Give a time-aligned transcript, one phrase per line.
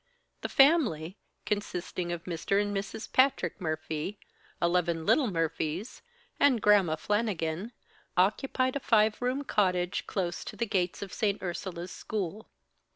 [0.41, 1.15] The family
[1.45, 2.59] consisting of Mr.
[2.59, 3.13] and Mrs.
[3.13, 4.17] Patrick Murphy,
[4.59, 6.01] eleven little Murphys
[6.39, 7.71] and "Gramma" Flannigan
[8.17, 11.39] occupied a five room cottage close to the gates of St.
[11.43, 12.49] Ursula's school.